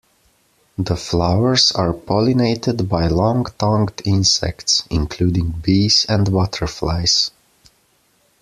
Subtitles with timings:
[0.79, 7.29] The flowers are pollinated by long-tongued insects, including bees and butterflies.